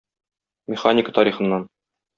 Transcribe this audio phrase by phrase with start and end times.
[0.73, 1.69] Механика тарихыннан.